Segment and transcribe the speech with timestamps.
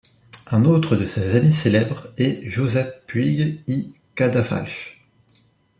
[0.49, 5.05] Un autre de ses amis célèbres est Josep Puig i Cadafalch.